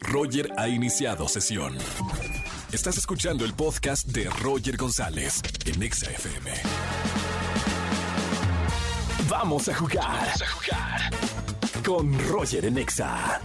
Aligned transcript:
Roger 0.00 0.52
ha 0.56 0.68
iniciado 0.68 1.28
sesión. 1.28 1.76
Estás 2.72 2.98
escuchando 2.98 3.44
el 3.44 3.54
podcast 3.54 4.06
de 4.06 4.28
Roger 4.42 4.76
González 4.76 5.42
en 5.64 5.82
Exa 5.82 6.10
FM. 6.10 6.50
Vamos 9.28 9.68
a 9.68 9.74
jugar. 9.74 10.04
Vamos 10.04 10.42
a 10.42 10.46
jugar. 10.48 11.10
Con 11.84 12.28
Roger 12.28 12.64
en 12.66 12.78
Exa. 12.78 13.40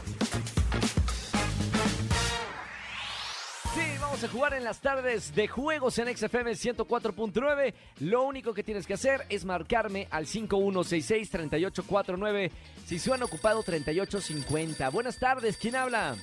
Vamos 4.13 4.25
a 4.25 4.31
jugar 4.31 4.53
en 4.53 4.63
las 4.63 4.79
tardes 4.79 5.33
de 5.33 5.47
juegos 5.47 5.97
en 5.97 6.15
XFM 6.15 6.51
104.9. 6.51 7.73
Lo 8.01 8.21
único 8.21 8.53
que 8.53 8.62
tienes 8.62 8.85
que 8.85 8.93
hacer 8.93 9.25
es 9.27 9.43
marcarme 9.43 10.07
al 10.12 10.27
5166-3849 10.27 12.51
si 12.85 12.99
suena 12.99 13.26
ocupado 13.26 13.63
3850. 13.63 14.87
Buenas 14.91 15.17
tardes, 15.17 15.57
¿quién 15.57 15.76
habla? 15.76 16.16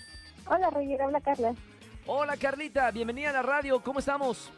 Hola, 0.46 0.70
Roger, 0.70 1.02
habla 1.02 1.20
Carla. 1.20 1.52
Hola 2.06 2.36
Carlita, 2.36 2.92
bienvenida 2.92 3.30
a 3.30 3.32
la 3.32 3.42
radio, 3.42 3.82
¿cómo 3.82 3.98
estamos? 3.98 4.52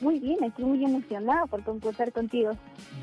Muy 0.00 0.18
bien, 0.18 0.42
estoy 0.42 0.64
muy 0.64 0.84
emocionada 0.84 1.46
por 1.46 1.62
concursar 1.62 2.12
contigo. 2.12 2.56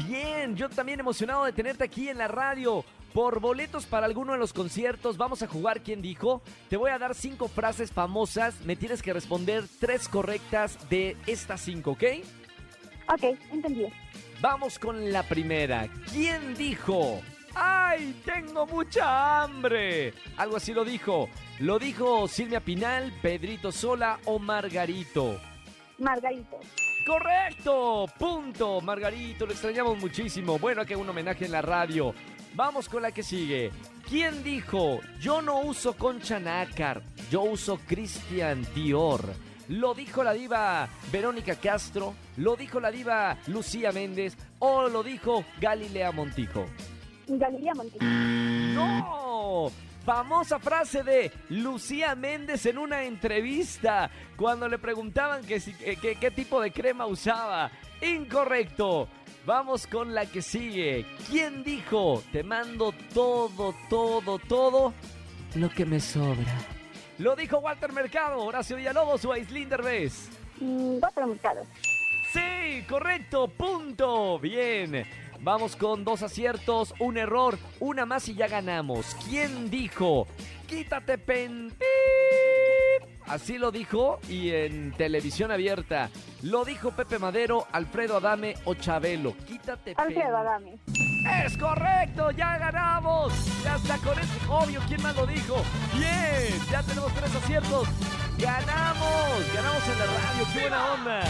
Bien, 0.07 0.55
yo 0.55 0.69
también 0.69 0.99
emocionado 0.99 1.45
de 1.45 1.53
tenerte 1.53 1.83
aquí 1.83 2.09
en 2.09 2.17
la 2.17 2.27
radio. 2.27 2.83
Por 3.13 3.39
boletos 3.39 3.85
para 3.85 4.05
alguno 4.05 4.33
de 4.33 4.37
los 4.37 4.53
conciertos, 4.53 5.17
vamos 5.17 5.41
a 5.41 5.47
jugar 5.47 5.81
¿Quién 5.81 6.01
dijo? 6.01 6.43
Te 6.69 6.77
voy 6.77 6.91
a 6.91 6.99
dar 6.99 7.15
cinco 7.15 7.47
frases 7.47 7.91
famosas, 7.91 8.63
me 8.65 8.75
tienes 8.75 9.01
que 9.01 9.13
responder 9.13 9.63
tres 9.79 10.07
correctas 10.07 10.77
de 10.89 11.17
estas 11.25 11.61
cinco, 11.61 11.91
¿ok? 11.91 12.03
Ok, 13.11 13.37
entendido. 13.51 13.89
Vamos 14.41 14.77
con 14.77 15.11
la 15.11 15.23
primera. 15.23 15.89
¿Quién 16.11 16.53
dijo? 16.55 17.19
¡Ay, 17.55 18.15
tengo 18.23 18.67
mucha 18.67 19.41
hambre! 19.43 20.13
Algo 20.37 20.57
así 20.57 20.73
lo 20.73 20.85
dijo. 20.85 21.27
Lo 21.59 21.79
dijo 21.79 22.27
Silvia 22.27 22.59
Pinal, 22.59 23.11
Pedrito 23.21 23.71
Sola 23.71 24.19
o 24.25 24.37
Margarito. 24.37 25.39
Margarito. 25.99 26.59
Correcto, 27.05 28.05
punto. 28.17 28.81
Margarito, 28.81 29.45
lo 29.45 29.51
extrañamos 29.51 29.97
muchísimo. 29.99 30.59
Bueno, 30.59 30.85
que 30.85 30.95
un 30.95 31.09
homenaje 31.09 31.45
en 31.45 31.51
la 31.51 31.61
radio. 31.61 32.13
Vamos 32.53 32.89
con 32.89 33.01
la 33.01 33.11
que 33.11 33.23
sigue. 33.23 33.71
¿Quién 34.07 34.43
dijo? 34.43 34.99
Yo 35.19 35.41
no 35.41 35.59
uso 35.61 35.93
concha 35.93 36.39
nácar, 36.39 37.03
yo 37.29 37.43
uso 37.43 37.79
Christian 37.87 38.65
Dior. 38.73 39.21
Lo 39.67 39.93
dijo 39.93 40.23
la 40.23 40.33
diva 40.33 40.89
Verónica 41.11 41.55
Castro, 41.55 42.15
lo 42.37 42.55
dijo 42.55 42.79
la 42.79 42.89
diva 42.89 43.37
Lucía 43.47 43.91
Méndez 43.91 44.35
o 44.57 44.89
lo 44.89 45.03
dijo 45.03 45.45
Galilea 45.61 46.11
Montijo. 46.11 46.65
Galilea 47.27 47.75
Montijo. 47.75 48.03
¡No! 48.03 49.71
Famosa 50.13 50.57
frase 50.57 51.03
de 51.03 51.31
Lucía 51.49 52.15
Méndez 52.15 52.65
en 52.65 52.79
una 52.79 53.03
entrevista 53.03 54.09
cuando 54.35 54.67
le 54.67 54.79
preguntaban 54.79 55.45
que 55.45 55.59
si- 55.59 55.75
que- 55.75 55.97
que- 55.97 56.15
qué 56.15 56.31
tipo 56.31 56.59
de 56.59 56.71
crema 56.71 57.05
usaba. 57.05 57.69
Incorrecto. 58.01 59.07
Vamos 59.45 59.85
con 59.85 60.15
la 60.15 60.25
que 60.25 60.41
sigue. 60.41 61.05
¿Quién 61.29 61.63
dijo? 61.63 62.23
Te 62.31 62.41
mando 62.41 62.91
todo, 63.13 63.75
todo, 63.87 64.39
todo 64.39 64.95
lo 65.53 65.69
que 65.69 65.85
me 65.85 65.99
sobra. 65.99 66.57
Lo 67.19 67.35
dijo 67.35 67.59
Walter 67.59 67.93
Mercado, 67.93 68.39
Horacio 68.43 68.77
Villalobos 68.77 69.23
o 69.25 69.31
Aislinn 69.33 69.69
Derbez. 69.69 70.27
Mm, 70.59 70.97
Cuatro 71.01 71.27
mercados. 71.27 71.67
Sí, 72.33 72.83
correcto, 72.89 73.47
punto. 73.47 74.39
Bien. 74.39 75.05
Vamos 75.41 75.75
con 75.75 76.03
dos 76.03 76.21
aciertos, 76.21 76.93
un 76.99 77.17
error, 77.17 77.57
una 77.79 78.05
más 78.05 78.27
y 78.27 78.35
ya 78.35 78.47
ganamos. 78.47 79.15
¿Quién 79.27 79.69
dijo? 79.69 80.27
Quítate 80.67 81.17
pen. 81.17 81.69
pip"? 81.69 83.09
Así 83.25 83.57
lo 83.57 83.71
dijo 83.71 84.19
y 84.27 84.49
en 84.51 84.91
televisión 84.93 85.51
abierta. 85.51 86.09
Lo 86.41 86.65
dijo 86.65 86.91
Pepe 86.91 87.19
Madero, 87.19 87.67
Alfredo 87.71 88.17
Adame 88.17 88.55
o 88.65 88.73
Chabelo. 88.73 89.35
Quítate 89.47 89.95
pen. 89.95 90.05
Alfredo 90.05 90.35
Adame. 90.35 90.79
Es 91.45 91.57
correcto, 91.57 92.31
ya 92.31 92.57
ganamos. 92.57 93.31
Ya 93.63 93.75
está 93.75 93.97
con 93.97 94.17
eso. 94.17 94.33
Obvio, 94.49 94.81
¿quién 94.87 95.01
más 95.03 95.15
lo 95.15 95.27
dijo? 95.27 95.55
Bien, 95.93 96.59
ya 96.71 96.81
tenemos 96.81 97.13
tres 97.13 97.35
aciertos. 97.35 97.87
Ganamos, 98.39 99.53
ganamos 99.53 99.87
en 99.87 99.99
la 99.99 100.05
radio. 100.05 100.47
¡Qué 100.53 100.59
buena 100.61 100.93
onda! 100.93 101.21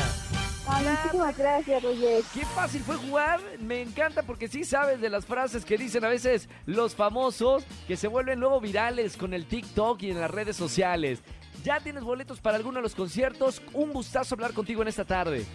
Muchísimas 0.83 1.37
gracias, 1.37 1.83
Roger. 1.83 2.23
Qué 2.33 2.45
fácil 2.45 2.81
fue 2.81 2.95
jugar. 2.95 3.39
Me 3.59 3.81
encanta 3.81 4.23
porque 4.23 4.47
sí 4.47 4.63
sabes 4.63 5.01
de 5.01 5.09
las 5.09 5.25
frases 5.25 5.65
que 5.65 5.77
dicen 5.77 6.03
a 6.05 6.09
veces 6.09 6.49
los 6.65 6.95
famosos 6.95 7.63
que 7.87 7.97
se 7.97 8.07
vuelven 8.07 8.39
luego 8.39 8.59
virales 8.59 9.17
con 9.17 9.33
el 9.33 9.45
TikTok 9.45 10.01
y 10.03 10.11
en 10.11 10.19
las 10.19 10.31
redes 10.31 10.55
sociales. 10.55 11.21
Ya 11.63 11.79
tienes 11.79 12.03
boletos 12.03 12.39
para 12.39 12.57
alguno 12.57 12.77
de 12.77 12.83
los 12.83 12.95
conciertos. 12.95 13.61
Un 13.73 13.91
gustazo 13.91 14.35
hablar 14.35 14.53
contigo 14.53 14.81
en 14.81 14.87
esta 14.87 15.05
tarde. 15.05 15.45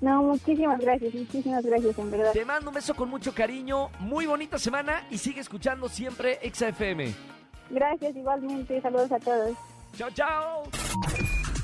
No, 0.00 0.22
muchísimas 0.22 0.78
gracias, 0.78 1.12
muchísimas 1.12 1.64
gracias, 1.64 1.98
en 1.98 2.10
verdad. 2.10 2.32
Te 2.32 2.44
mando 2.44 2.70
un 2.70 2.74
beso 2.74 2.94
con 2.94 3.08
mucho 3.08 3.34
cariño. 3.34 3.90
Muy 3.98 4.26
bonita 4.26 4.58
semana 4.58 5.04
y 5.10 5.18
sigue 5.18 5.40
escuchando 5.40 5.88
siempre 5.88 6.38
XFM. 6.52 7.12
Gracias 7.70 8.16
igualmente, 8.16 8.80
saludos 8.80 9.10
a 9.12 9.18
todos. 9.18 9.56
Chao, 9.96 10.10
chao. 10.10 10.62